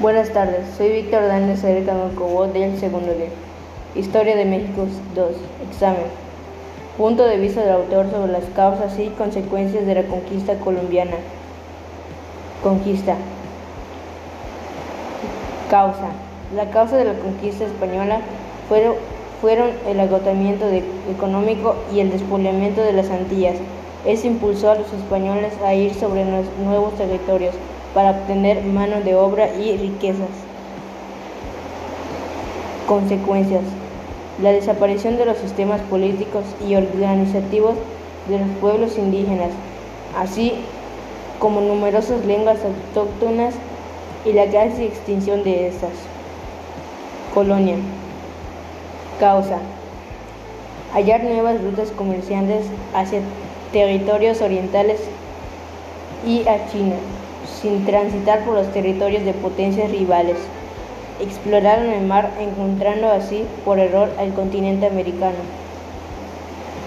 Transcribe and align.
Buenas 0.00 0.30
tardes, 0.30 0.64
soy 0.78 0.92
Víctor 0.92 1.28
Daniel 1.28 1.58
Cercano 1.58 2.10
Cobó 2.16 2.46
del 2.46 2.80
segundo 2.80 3.08
D. 3.08 3.28
Historia 3.94 4.34
de 4.34 4.46
México 4.46 4.86
2. 5.14 5.30
Examen. 5.68 6.06
Punto 6.96 7.26
de 7.26 7.36
vista 7.36 7.60
del 7.60 7.74
autor 7.74 8.10
sobre 8.10 8.32
las 8.32 8.44
causas 8.56 8.98
y 8.98 9.08
consecuencias 9.08 9.84
de 9.84 9.96
la 9.96 10.04
conquista 10.04 10.54
colombiana. 10.54 11.16
Conquista. 12.62 13.14
Causa. 15.68 16.08
La 16.56 16.70
causa 16.70 16.96
de 16.96 17.04
la 17.04 17.12
conquista 17.12 17.66
española 17.66 18.20
fueron, 18.70 18.94
fueron 19.42 19.68
el 19.86 20.00
agotamiento 20.00 20.64
económico 21.10 21.74
y 21.92 22.00
el 22.00 22.10
despoblamiento 22.10 22.80
de 22.80 22.94
las 22.94 23.10
Antillas. 23.10 23.56
Eso 24.06 24.28
impulsó 24.28 24.70
a 24.70 24.76
los 24.76 24.90
españoles 24.94 25.52
a 25.62 25.74
ir 25.74 25.92
sobre 25.92 26.24
nuevos 26.24 26.96
territorios 26.96 27.54
para 27.94 28.10
obtener 28.10 28.62
mano 28.64 29.00
de 29.00 29.14
obra 29.14 29.54
y 29.54 29.76
riquezas. 29.76 30.28
Consecuencias. 32.86 33.62
La 34.42 34.52
desaparición 34.52 35.16
de 35.16 35.26
los 35.26 35.38
sistemas 35.38 35.80
políticos 35.82 36.44
y 36.66 36.74
organizativos 36.74 37.74
de 38.28 38.38
los 38.38 38.48
pueblos 38.60 38.96
indígenas, 38.96 39.50
así 40.16 40.54
como 41.38 41.60
numerosas 41.60 42.24
lenguas 42.24 42.58
autóctonas 42.64 43.54
y 44.24 44.32
la 44.32 44.46
casi 44.46 44.84
extinción 44.84 45.42
de 45.42 45.68
estas. 45.68 45.90
Colonia. 47.34 47.76
Causa. 49.18 49.58
Hallar 50.92 51.22
nuevas 51.22 51.62
rutas 51.62 51.90
comerciantes 51.90 52.66
hacia 52.94 53.20
territorios 53.72 54.40
orientales 54.40 55.00
y 56.26 56.46
a 56.48 56.66
China 56.70 56.96
sin 57.60 57.84
transitar 57.84 58.44
por 58.44 58.54
los 58.54 58.72
territorios 58.72 59.24
de 59.24 59.32
potencias 59.32 59.90
rivales. 59.90 60.36
Exploraron 61.20 61.90
el 61.90 62.06
mar 62.06 62.30
encontrando 62.40 63.08
así 63.08 63.44
por 63.64 63.78
error 63.78 64.10
al 64.18 64.32
continente 64.32 64.86
americano. 64.86 65.36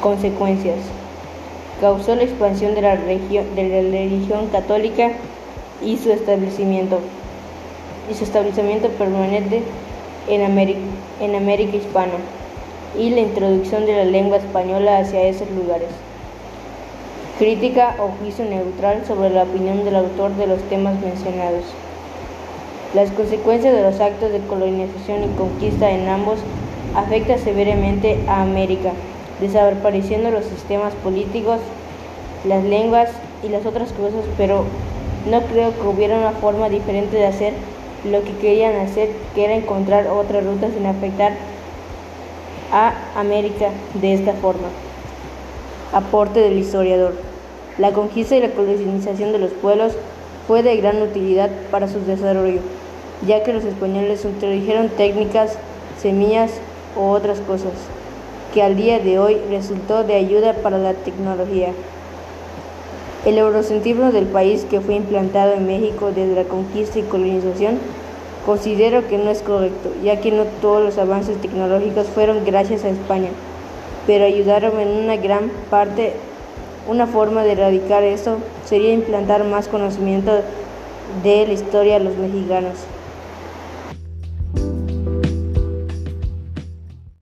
Consecuencias. 0.01 0.77
Causó 1.79 2.16
la 2.16 2.23
expansión 2.23 2.75
de 2.75 2.81
la, 2.81 2.95
religión 2.95 4.47
católica 4.51 5.11
y 5.83 5.97
su 5.97 6.11
establecimiento 6.11 6.99
y 8.09 8.13
su 8.13 8.23
establecimiento 8.23 8.89
permanente 8.89 9.61
en 10.27 11.35
América 11.35 11.77
hispana 11.77 12.13
y 12.97 13.09
la 13.09 13.21
introducción 13.21 13.85
de 13.85 13.97
la 13.97 14.05
lengua 14.05 14.38
española 14.38 14.99
hacia 14.99 15.23
esos 15.23 15.49
lugares. 15.51 15.89
Crítica 17.39 17.95
o 17.97 18.09
juicio 18.19 18.45
neutral 18.45 19.03
sobre 19.07 19.31
la 19.31 19.41
opinión 19.41 19.83
del 19.83 19.95
autor 19.95 20.35
de 20.35 20.45
los 20.45 20.61
temas 20.69 20.99
mencionados. 21.01 21.63
Las 22.93 23.09
consecuencias 23.09 23.73
de 23.73 23.81
los 23.81 23.99
actos 23.99 24.31
de 24.31 24.39
colonización 24.41 25.23
y 25.23 25.35
conquista 25.35 25.89
en 25.89 26.07
ambos 26.07 26.37
afectan 26.95 27.39
severamente 27.39 28.19
a 28.27 28.43
América, 28.43 28.91
desapareciendo 29.41 30.29
los 30.29 30.45
sistemas 30.45 30.93
políticos, 31.03 31.57
las 32.47 32.63
lenguas 32.63 33.09
y 33.43 33.49
las 33.49 33.65
otras 33.65 33.91
cosas, 33.93 34.25
pero 34.37 34.65
no 35.27 35.41
creo 35.41 35.73
que 35.73 35.87
hubiera 35.87 36.19
una 36.19 36.33
forma 36.33 36.69
diferente 36.69 37.17
de 37.17 37.25
hacer 37.25 37.53
lo 38.05 38.23
que 38.23 38.37
querían 38.37 38.75
hacer, 38.75 39.09
que 39.33 39.45
era 39.45 39.55
encontrar 39.55 40.05
otra 40.05 40.41
ruta 40.41 40.67
sin 40.71 40.85
afectar 40.85 41.31
a 42.71 42.93
América 43.19 43.69
de 43.95 44.13
esta 44.13 44.33
forma. 44.33 44.67
Aporte 45.94 46.39
del 46.39 46.58
historiador. 46.58 47.13
La 47.77 47.91
conquista 47.91 48.36
y 48.36 48.41
la 48.41 48.49
colonización 48.49 49.31
de 49.31 49.38
los 49.38 49.52
pueblos 49.52 49.94
fue 50.47 50.63
de 50.63 50.75
gran 50.77 51.00
utilidad 51.03 51.52
para 51.69 51.88
su 51.88 52.00
desarrollo, 52.00 52.61
ya 53.27 53.44
que 53.44 53.53
los 53.53 53.63
españoles 53.63 54.25
introdujeron 54.25 54.89
técnicas, 54.89 55.59
semillas 56.01 56.50
u 56.97 57.01
otras 57.01 57.41
cosas, 57.41 57.73
que 58.56 58.63
al 58.63 58.75
día 58.75 58.97
de 58.97 59.19
hoy 59.19 59.38
resultó 59.51 60.03
de 60.03 60.16
ayuda 60.16 60.53
para 60.53 60.79
la 60.79 60.95
tecnología. 60.95 61.73
El 63.23 63.38
eurocentrismo 63.38 64.12
del 64.12 64.25
país 64.25 64.66
que 64.67 64.81
fue 64.81 64.96
implantado 64.96 65.53
en 65.53 65.67
México 65.67 66.09
desde 66.13 66.34
la 66.34 66.46
conquista 66.46 66.97
y 66.97 67.03
colonización 67.03 67.78
considero 68.47 69.07
que 69.07 69.19
no 69.19 69.29
es 69.29 69.44
correcto, 69.44 69.91
ya 70.03 70.19
que 70.19 70.31
no 70.31 70.46
todos 70.59 70.84
los 70.84 70.97
avances 70.97 71.40
tecnológicos 71.40 72.07
fueron 72.07 72.44
gracias 72.46 72.84
a 72.84 72.90
España 72.90 73.29
pero 74.06 74.25
ayudaron 74.25 74.80
en 74.80 74.90
una 74.90 75.18
gran 75.18 75.50
parte. 75.69 76.14
Una 76.88 77.08
forma 77.08 77.44
de 77.44 77.53
erradicar 77.53 78.03
eso 78.03 78.40
sería 78.66 78.94
implantar 78.94 79.46
más 79.46 79.69
conocimiento 79.69 80.41
de 81.24 81.47
la 81.47 81.53
historia 81.53 81.96
a 81.96 82.00
los 82.00 82.18
mexicanos. 82.18 82.74